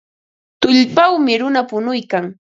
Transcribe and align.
Tullpawmi 0.61 1.33
runa 1.41 1.61
punuykan. 1.69 2.25